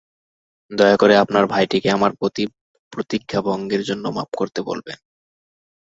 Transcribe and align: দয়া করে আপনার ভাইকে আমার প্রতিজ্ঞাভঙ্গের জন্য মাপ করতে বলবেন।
দয়া 0.71 0.97
করে 0.97 1.13
আপনার 1.17 1.43
ভাইকে 1.45 1.89
আমার 1.91 2.11
প্রতিজ্ঞাভঙ্গের 2.93 3.81
জন্য 3.83 4.05
মাপ 4.07 4.29
করতে 4.37 4.59
বলবেন। 4.61 4.97